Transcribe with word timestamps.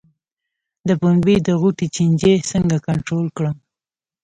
د 0.87 0.89
پنبې 1.01 1.35
د 1.47 1.49
غوټې 1.61 1.87
چینجی 1.95 2.33
څنګه 2.51 2.77
کنټرول 2.87 3.27
کړم؟ 3.37 3.55